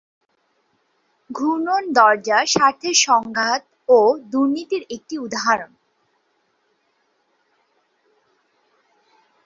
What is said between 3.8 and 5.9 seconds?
ও দুর্নীতির একটি উদাহরণ।